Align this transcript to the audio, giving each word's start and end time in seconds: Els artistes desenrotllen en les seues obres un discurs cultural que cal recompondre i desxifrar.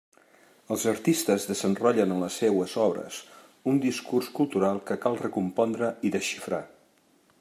Els 0.75 0.83
artistes 0.91 1.43
desenrotllen 1.49 2.15
en 2.15 2.23
les 2.23 2.37
seues 2.41 2.73
obres 2.85 3.19
un 3.73 3.83
discurs 3.85 4.31
cultural 4.41 4.81
que 4.89 4.99
cal 5.05 5.23
recompondre 5.25 5.91
i 6.11 6.17
desxifrar. 6.17 6.65